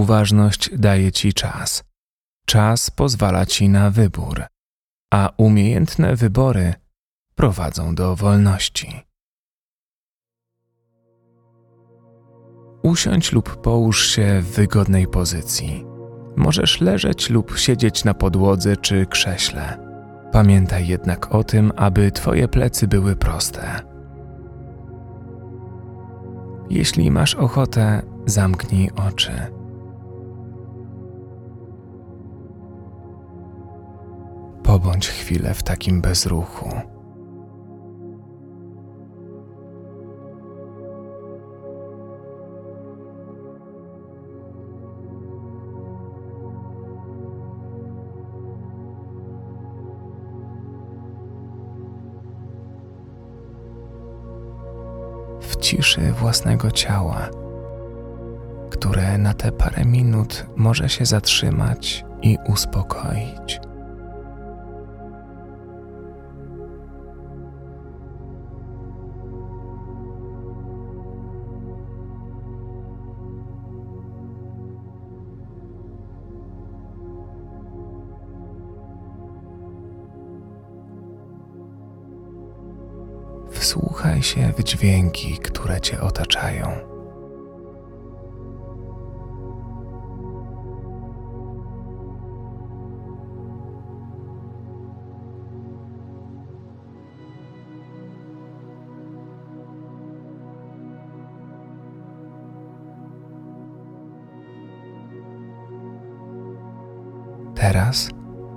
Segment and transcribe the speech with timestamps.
[0.00, 1.84] Uważność daje ci czas.
[2.46, 4.44] Czas pozwala ci na wybór,
[5.12, 6.74] a umiejętne wybory
[7.34, 9.00] prowadzą do wolności.
[12.82, 15.84] Usiądź lub połóż się w wygodnej pozycji.
[16.36, 19.78] Możesz leżeć lub siedzieć na podłodze czy krześle.
[20.32, 23.80] Pamiętaj jednak o tym, aby Twoje plecy były proste.
[26.70, 29.59] Jeśli masz ochotę, zamknij oczy.
[34.70, 36.70] Pobądź chwilę w takim bezruchu.
[55.40, 57.28] w ciszy własnego ciała,
[58.70, 63.69] które na te parę minut może się zatrzymać i uspokoić.
[84.00, 86.68] Wsłuchaj się w dźwięki, które Cię otaczają.
[107.54, 108.08] Teraz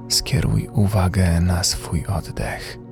[0.10, 2.83] skieruj uwagę na swój oddech.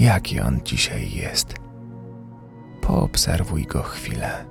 [0.00, 1.54] Jaki on dzisiaj jest.
[2.80, 4.44] Poobserwuj go chwilę.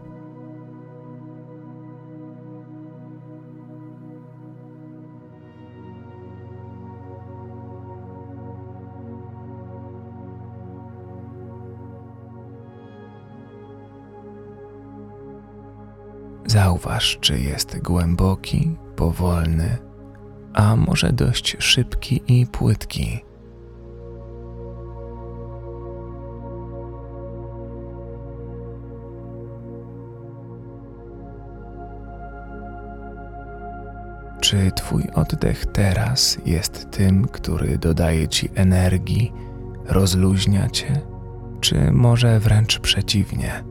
[16.45, 19.77] Zauważ, czy jest głęboki, powolny,
[20.53, 23.28] a może dość szybki i płytki.
[34.41, 39.33] Czy Twój oddech teraz jest tym, który dodaje Ci energii,
[39.85, 41.01] rozluźnia Cię,
[41.61, 43.63] czy może wręcz przeciwnie?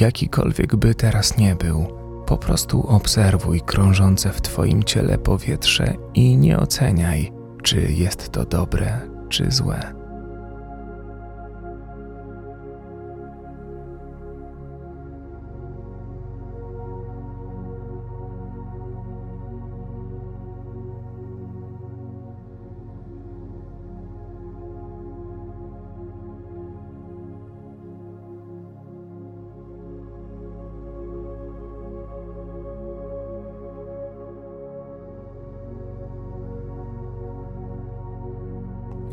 [0.00, 1.86] Jakikolwiek by teraz nie był,
[2.26, 9.00] po prostu obserwuj krążące w Twoim ciele powietrze i nie oceniaj, czy jest to dobre,
[9.28, 9.95] czy złe.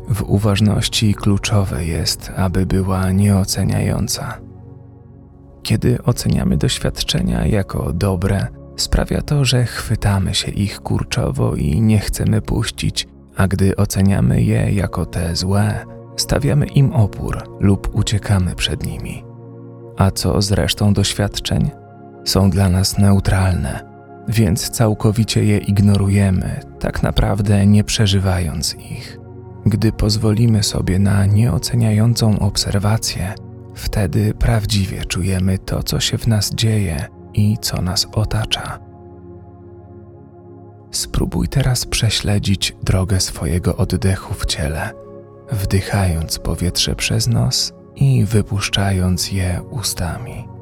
[0.08, 4.40] W uważności kluczowe jest, aby była nieoceniająca.
[5.62, 12.40] Kiedy oceniamy doświadczenia jako dobre, sprawia to, że chwytamy się ich kurczowo i nie chcemy
[12.40, 15.84] puścić, a gdy oceniamy je jako te złe,
[16.16, 19.24] stawiamy im opór lub uciekamy przed nimi.
[19.96, 21.70] A co z resztą doświadczeń?
[22.24, 23.80] Są dla nas neutralne,
[24.28, 29.23] więc całkowicie je ignorujemy, tak naprawdę nie przeżywając ich.
[29.66, 33.34] Gdy pozwolimy sobie na nieoceniającą obserwację,
[33.74, 38.78] wtedy prawdziwie czujemy to, co się w nas dzieje i co nas otacza.
[40.90, 44.90] Spróbuj teraz prześledzić drogę swojego oddechu w ciele,
[45.52, 50.53] wdychając powietrze przez nos i wypuszczając je ustami.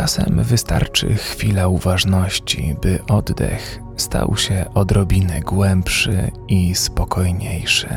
[0.00, 7.88] Czasem wystarczy chwila uważności, by oddech stał się odrobinę głębszy i spokojniejszy.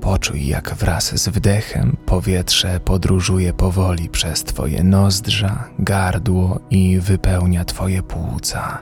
[0.00, 8.02] Poczuj, jak wraz z wdechem powietrze podróżuje powoli przez Twoje nozdrza, gardło i wypełnia Twoje
[8.02, 8.78] płuca.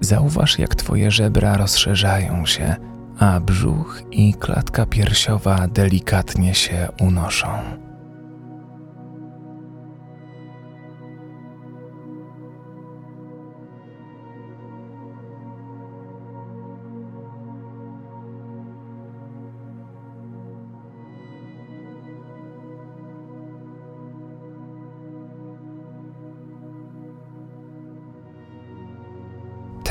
[0.00, 2.76] Zauważ, jak Twoje żebra rozszerzają się,
[3.18, 7.48] a brzuch i klatka piersiowa delikatnie się unoszą.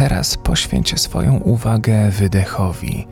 [0.01, 3.07] Teraz poświęć swoją uwagę wydechowi.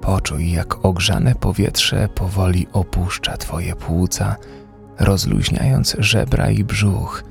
[0.00, 4.36] Poczuj, jak ogrzane powietrze powoli opuszcza Twoje płuca,
[4.98, 7.24] rozluźniając żebra i brzuch,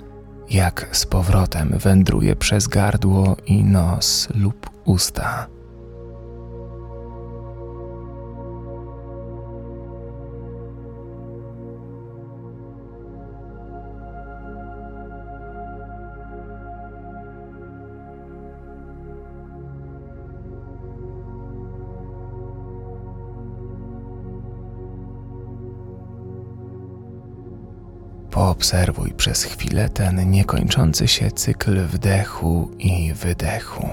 [0.49, 5.47] jak z powrotem wędruje przez gardło i nos lub usta.
[28.53, 33.87] Poobserwuj przez chwilę ten niekończący się cykl wdechu i wydechu.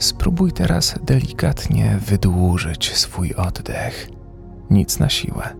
[0.00, 4.08] Spróbuj teraz delikatnie wydłużyć swój oddech.
[4.70, 5.56] Nic na siłę.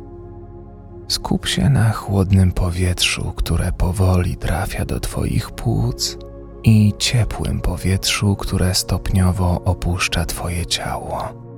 [1.08, 6.18] Skup się na chłodnym powietrzu, które powoli trafia do Twoich płuc
[6.64, 11.49] i ciepłym powietrzu, które stopniowo opuszcza Twoje ciało.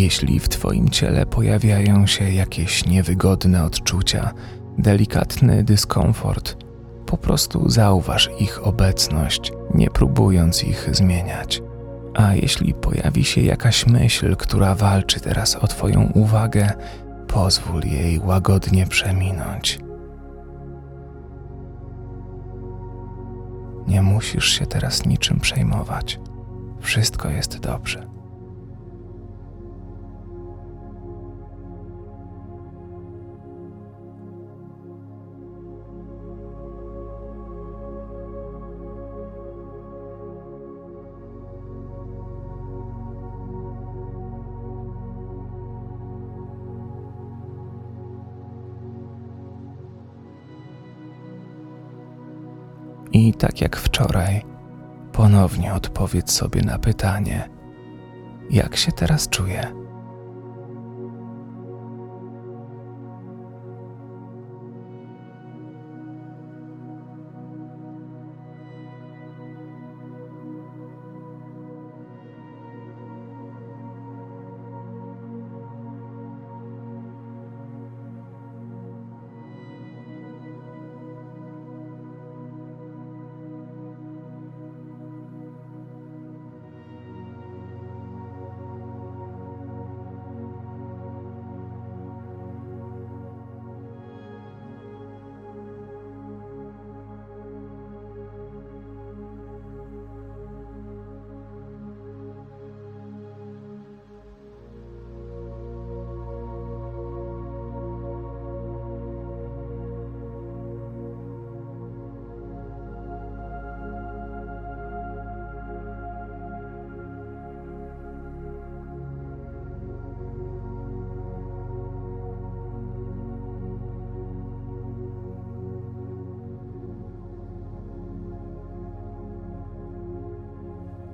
[0.00, 4.32] Jeśli w Twoim ciele pojawiają się jakieś niewygodne odczucia,
[4.78, 6.56] delikatny dyskomfort,
[7.06, 11.62] po prostu zauważ ich obecność, nie próbując ich zmieniać.
[12.14, 16.70] A jeśli pojawi się jakaś myśl, która walczy teraz o Twoją uwagę,
[17.26, 19.78] pozwól jej łagodnie przeminąć.
[23.88, 26.20] Nie musisz się teraz niczym przejmować.
[26.80, 28.19] Wszystko jest dobrze.
[53.30, 54.42] I tak jak wczoraj,
[55.12, 57.48] ponownie odpowiedz sobie na pytanie:
[58.50, 59.74] jak się teraz czuję?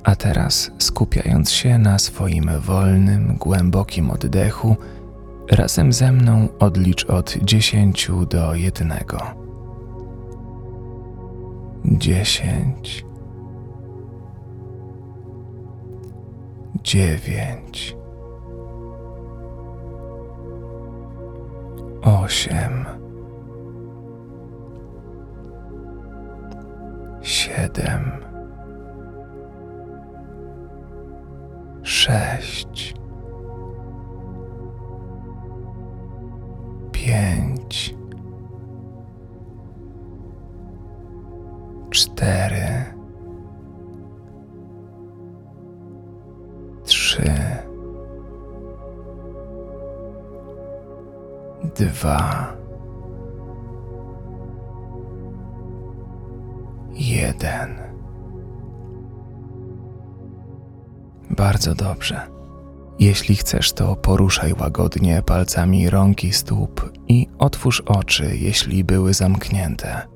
[0.07, 4.77] A teraz, skupiając się na swoim wolnym, głębokim oddechu,
[5.51, 9.19] razem ze mną odlicz od dziesięciu do jednego.
[11.85, 13.07] Dziesięć,
[16.83, 17.97] dziewięć,
[22.03, 22.85] osiem,
[27.23, 28.26] siedem,
[32.07, 32.95] sześć,
[36.93, 37.95] pięć,
[41.91, 42.85] cztery,
[46.85, 47.33] trzy,
[51.75, 52.57] dwa,
[56.93, 57.86] jeden.
[61.37, 62.21] Bardzo dobrze.
[62.99, 70.07] Jeśli chcesz, to poruszaj łagodnie palcami rąk i stóp i otwórz oczy, jeśli były zamknięte.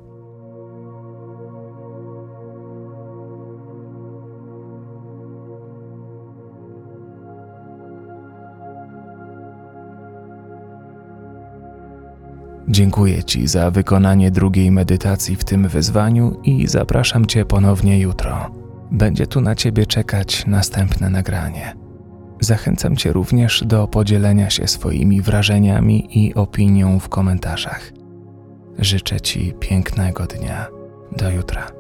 [12.69, 18.51] Dziękuję Ci za wykonanie drugiej medytacji w tym wyzwaniu i zapraszam Cię ponownie jutro.
[18.93, 21.77] Będzie tu na Ciebie czekać następne nagranie.
[22.41, 27.93] Zachęcam Cię również do podzielenia się swoimi wrażeniami i opinią w komentarzach.
[28.79, 30.67] Życzę Ci pięknego dnia.
[31.17, 31.80] Do jutra.